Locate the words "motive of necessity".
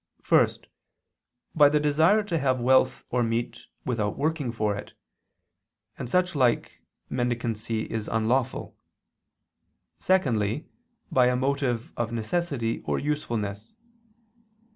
11.35-12.79